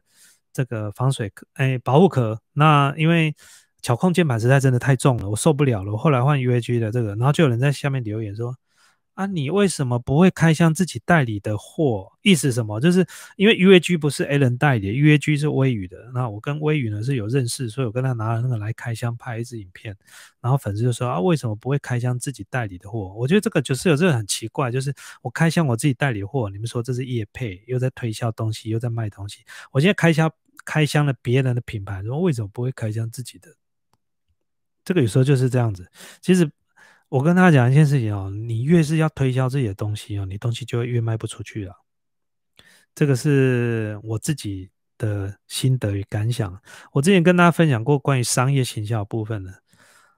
[0.58, 2.42] 这个防水壳，哎，保护壳。
[2.54, 3.36] 那因为
[3.84, 5.92] 巧控键盘实在真的太重了，我受不了了。
[5.92, 8.56] 我后来换 UAG 的这个，然后就有人在下面留言说
[9.14, 12.12] ：“啊，你为什么不会开箱自己代理的货？
[12.24, 12.80] 意思什么？
[12.82, 15.98] 就是因为 UAG 不是 A 人代理，UAG 是微宇的。
[16.14, 19.96] 那我跟微宇呢是有认识，所以我跟他拿了那个来开箱拍一支影片。
[20.42, 23.14] 然后粉丝就说：啊，为什么不会开箱自己代理的货？
[23.16, 29.44] 我觉得这个就是有这个很奇怪，就是我开箱我自己代理货，你们说这是业配，又在推销东西，又在卖东西。
[29.72, 30.32] 我现在开箱。
[30.68, 33.56] 开箱了别人的品牌，然后为什么不会开箱自己的？
[34.84, 35.90] 这个有时候就是这样子。
[36.22, 36.52] 其实
[37.08, 41.74] 我跟大家讲一件事情哦，你越是要推销自己的东西哦，你东西就会越卖不出去了。
[42.94, 46.62] 这个是我自己的心得与感想。
[46.92, 49.64] 我之前跟大家分享过关于商业行销部分的。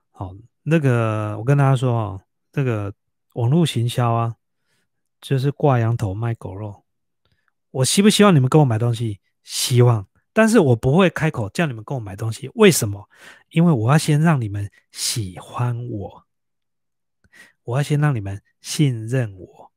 [0.10, 0.34] 好，
[0.64, 2.92] 那个我跟大家说哦，这个
[3.34, 4.36] 网络行销啊，
[5.22, 6.84] 就是挂羊头卖狗肉。
[7.70, 9.20] 我希不希望你们跟我买东西？
[9.44, 10.08] 希望。
[10.40, 13.10] 但是我不会开口叫你们跟我买东西，为什么？
[13.50, 16.24] 因为我要先让你们喜欢我，
[17.66, 19.70] 我要先让你们信任我。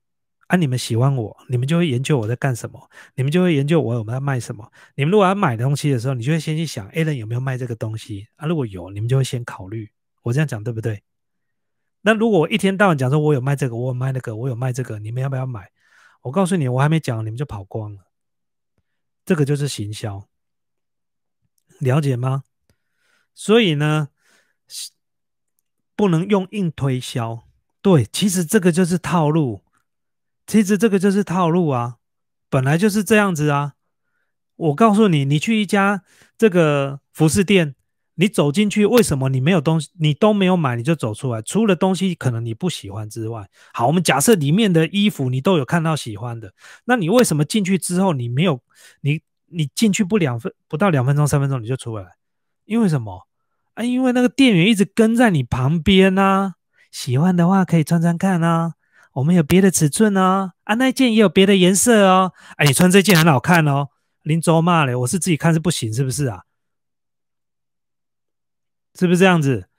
[0.47, 4.71] 啊，你们喜欢我，你们就会研究我在干什么，你们就会研究我有没有卖什么。
[4.95, 8.47] 你们如果要买东西的时候，你就会先去想 A 人有没有卖这个东西啊？
[8.47, 9.91] 如果有，你们就会先考虑。
[10.23, 11.03] 我这样讲对不对？
[12.03, 15.69] 那如果我一天到晚讲说我有卖这个，我有卖那个，我有卖这个，你们要不要买？
[16.21, 17.99] 我告诉你，我还没讲，你们就跑光了。
[19.25, 20.25] 这个就是行销。
[21.83, 22.45] 了解吗？
[23.35, 24.11] 所以呢，
[25.97, 27.49] 不能用硬推销。
[27.81, 29.63] 对，其实这个就是套路。
[30.47, 31.97] 其实这个就是套路啊，
[32.49, 33.73] 本来就是这样子啊。
[34.55, 36.05] 我告诉你，你去一家
[36.39, 37.75] 这个服饰店，
[38.15, 41.43] 你走进去，为什么你没有东西，你都没有买，你就走出来？
[41.43, 46.55] 除了东西可能你不喜欢之外，好，我们假设里面的衣服你都有看到喜欢的，
[46.85, 48.61] 那你为什么进去之后你没有
[49.01, 49.23] 你？
[49.53, 52.17] 你进去不两分不到两分钟三分钟你就出来，
[52.65, 53.27] 因为什么
[53.75, 53.85] 啊？
[53.85, 56.55] 因为那个店员一直跟在你旁边呐。
[56.91, 58.75] 喜欢的话可以穿穿看啊，
[59.15, 62.35] 我们有别的尺寸哦，啊，那件也有别的颜色哦。
[62.57, 63.89] 哎，你穿这件很好看哦。
[64.23, 66.45] 林卓骂嘞，我是自己看是不行，是不是啊？
[68.95, 69.71] 是不是这样子？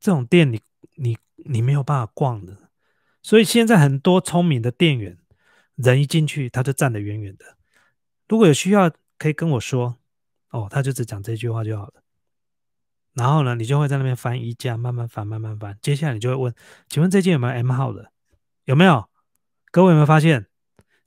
[0.00, 0.62] 这种店你
[0.96, 2.56] 你你没有办法逛的。
[3.22, 5.18] 所以现在很多聪明的店员，
[5.74, 7.57] 人一进去他就站得远远的。
[8.28, 9.96] 如果有需要，可以跟我说。
[10.50, 12.02] 哦，他就只讲这句话就好了。
[13.12, 15.78] 然后呢，你就会在那边翻衣架，慢慢翻，慢慢翻。
[15.82, 16.54] 接下来你就会问：
[16.88, 18.12] 请问这件有没有 M 号的？
[18.64, 19.10] 有没有？
[19.70, 20.46] 各位有没有发现？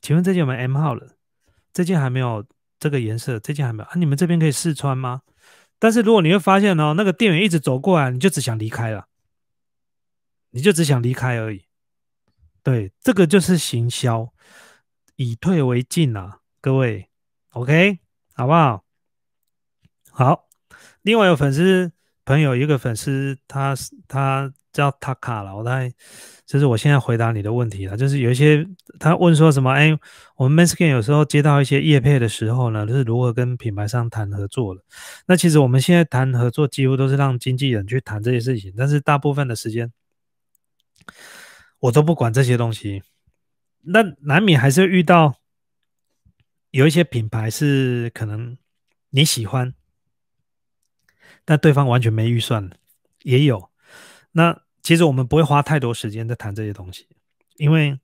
[0.02, 1.16] 请问这件有没有 M 号的？
[1.74, 2.46] 这件还没有
[2.80, 3.96] 这个颜色，这件还没有啊？
[3.96, 5.22] 你们这边可以试穿吗？
[5.80, 9.08] 但是如果你会发现哦，那个店员一直走过来，你就只想离开了，
[10.52, 11.66] 你就只想离开而已。
[12.62, 14.32] 对，这个就是行销，
[15.16, 17.10] 以退为进啊，各位
[17.52, 18.00] ，OK，
[18.34, 18.84] 好不好？
[20.12, 20.48] 好，
[21.02, 21.92] 另外有粉丝
[22.26, 23.76] 朋友，一个粉丝，他
[24.08, 25.94] 他叫塔卡了，我在，
[26.46, 28.68] 就是我现在回答你的问题了，就是有一些
[29.00, 29.98] 他问说什么，哎，
[30.36, 34.84] 我们 Manskin 有时候接到一些业配的时候呢，就是如何跟品牌商谈合作了。
[35.28, 39.92] 那其实我们现在谈合作，几乎都是让经纪人去谈这些事情，但是大部分的时间。
[41.80, 43.02] 我都不管这些东西，
[43.82, 45.34] 那难免还是遇到
[46.72, 48.58] 有一些品牌是可能
[49.10, 49.74] 你喜欢，
[51.46, 52.70] 但对方完全没预算
[53.24, 53.70] 也有。
[54.32, 57.08] 那其实我们不会花太多时间在谈这些东西，
[57.58, 58.00] 因为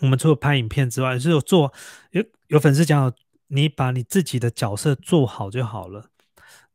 [0.00, 1.72] 我们除了拍影片之外，是有做
[2.10, 3.12] 有有粉丝讲，
[3.46, 6.10] 你把你自己的角色做好就好了，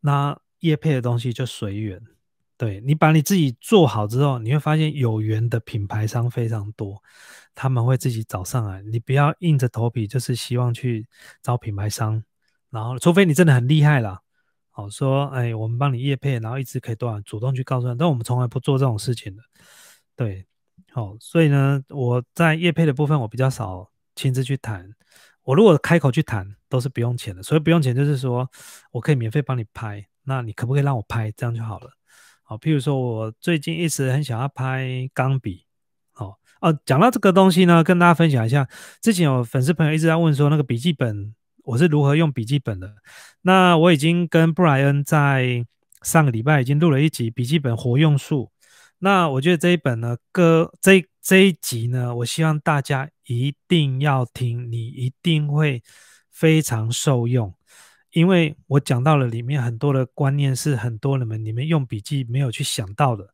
[0.01, 2.01] 那叶配的东西就随缘。
[2.55, 7.03] 对你把你自己做好之后，你会发现有缘的品牌商非常多，
[7.55, 8.81] 他们会自己找上来。
[8.83, 11.07] 你不要硬着头皮，就是希望去
[11.41, 12.23] 找品牌商，
[12.69, 14.21] 然后除非你真的很厉害了，
[14.69, 19.43] 好说，哎，我们帮你业配，然后一直可以多少主动去告诉他，但我们从来不做这种事情的。
[20.15, 20.45] 对，
[20.91, 24.89] 好，所以呢，我在业配的部分我比较少亲自去谈，
[25.43, 28.49] 我如果开口去谈都是不用钱的，所以不用钱就是说
[28.91, 31.91] 我可以免费帮你拍，那你可不可以让我拍，这样就好了。
[32.45, 35.62] 好，譬如说，我最近一直很想要拍钢笔，
[36.63, 36.79] 哦。
[36.85, 38.67] 讲到这个东西呢，跟大家分享一下。
[39.01, 42.95] 之前有粉丝朋友一直在问说，那个笔记本我是如何用笔记本的？
[43.41, 45.65] 那我已经跟布莱恩在
[46.01, 48.51] 上个礼拜已经录了一集笔记本活用术。
[48.99, 55.83] 那我觉得这一本呢，歌这这一集呢，我希望大家一定要听，你一定会
[56.31, 57.53] 非常受用。
[58.11, 63.33] 因为我讲到了里面很多的观念是很多人们你们用笔记没有去想到的，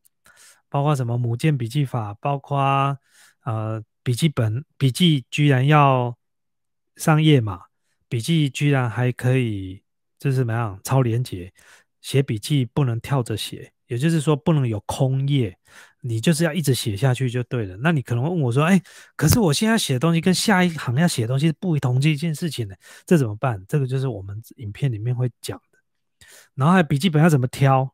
[0.70, 2.98] 包括什么母舰笔记法，包括
[3.44, 6.18] 呃笔记本笔记居然要
[6.96, 7.62] 上页码，
[8.08, 9.84] 笔记居然还可以
[10.18, 11.52] 就是怎么样超连接，
[12.02, 15.58] 写笔记不能跳着写，也就是说不能有空页。
[16.02, 17.76] 你就是要一直写下去就对了。
[17.82, 18.82] 那你可能问我说：“哎，
[19.18, 25.78] 可是我现在写的东西跟下一行要写的东西是不同这一件事情呢，这怎么办？”这个就是我们影片里面会讲的。
[26.56, 27.94] 然后还笔记本要怎么挑？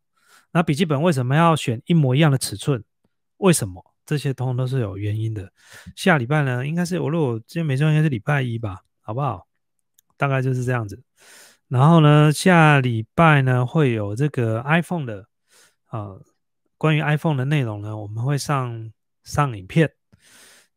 [0.55, 2.81] 那笔记本为什么要选一模一样的尺寸？
[3.39, 3.83] 为什么？
[4.05, 5.51] 这些通通都是有原因的。
[5.97, 9.45] 下礼拜呢，应该是我如果今天没错，应该是礼拜一吧，好不好？
[10.15, 11.03] 大概就是这样子。
[11.67, 15.27] 然后呢，下礼拜呢会有这个 iPhone 的
[15.87, 16.15] 啊。
[16.77, 18.93] 关于 iPhone 的内容呢，我们会上
[19.25, 19.91] 上影片。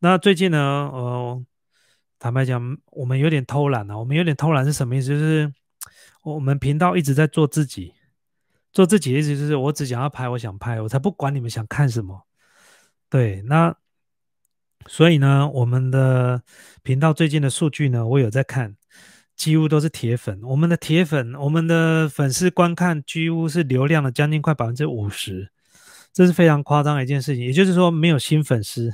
[0.01, 0.59] 那最近呢，
[0.93, 1.45] 呃，
[2.19, 3.97] 坦白讲，我们有点偷懒了。
[3.97, 5.09] 我们有点偷懒是什么意思？
[5.09, 5.53] 就是
[6.25, 7.95] 我们频道一直在做自己，
[8.73, 12.27] 做自己的意思就是我只想要拍我想拍，我才不管你们想看什么。
[13.11, 13.75] 对，那
[14.87, 16.43] 所以呢，我们的
[16.83, 18.77] 频道最近的数据呢，我有在看，
[19.37, 20.41] 几乎都是铁粉。
[20.43, 25.51] 我们的铁粉，我们的粉丝观看几乎是流量的将近快百分之五十。
[26.13, 28.93] 这是非常夸张的一件事情，也就是说没有新粉丝，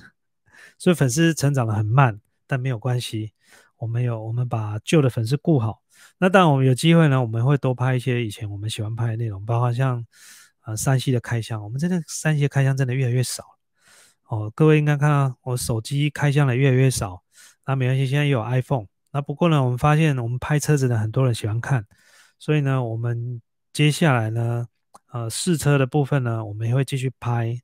[0.79, 3.33] 所以粉丝成长的很慢，但没有关系，
[3.79, 5.84] 我们有我们把旧的粉丝顾好。
[6.18, 10.05] 那当然我们有机会呢，我们会多拍一些以前我们喜欢拍的内容，包括像
[10.64, 13.45] 呃山西的开箱，我们真的山西的开箱真的越来越少
[14.28, 14.51] 哦。
[14.55, 17.22] 各位应该看到我手机开箱的越来越少，
[17.66, 18.86] 那没关系，现在又有 iPhone。
[19.12, 21.84] 那不过呢，我们发现我们拍车子的很多人喜欢看，
[22.38, 23.40] 所以呢，我们
[23.72, 24.66] 接下来呢。
[25.12, 27.57] 呃，试车的部分呢，我们也会继续拍。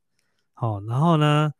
[0.52, 1.52] 好，然后呢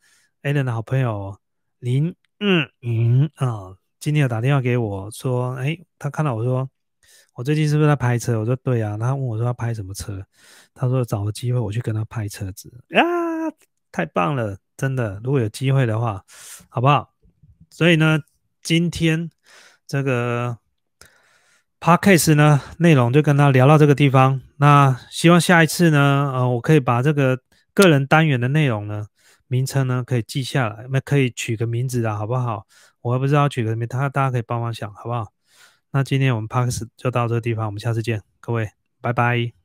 [0.43, 1.37] ，Allen 的好朋友
[1.81, 6.69] 林嗯嗯啊，今天有打电话给我说，哎，他看到我说，
[7.35, 8.41] 我最近是不是在拍车？
[8.41, 8.97] 我说对啊。
[8.99, 10.25] 他问我说要拍什么车？
[10.75, 12.73] 他说找个机会我去跟他拍车子。
[12.89, 13.03] 呀，
[13.93, 15.21] 太棒了，真的。
[15.23, 16.25] 如果有机会的话，
[16.71, 17.13] 好不好？
[17.69, 18.19] 所以呢，
[18.63, 19.31] 今天
[19.87, 20.59] 这个。
[21.83, 24.43] Podcast 呢，内容就跟他聊到这个地方。
[24.59, 27.41] 那希望下一次呢，呃，我可以把这个
[27.73, 29.07] 个人单元的内容呢，
[29.47, 32.67] 名称呢，可以记下来，那可以取个名字的好不好？
[33.03, 35.33] 我还不知道举个名，他大家可以帮忙想，好不好？
[35.93, 38.71] 那今天我们 Parks 就到这个地方，我们下次见，各位，
[39.01, 39.60] 拜拜。